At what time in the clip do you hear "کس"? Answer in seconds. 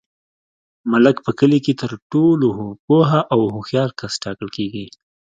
3.99-4.13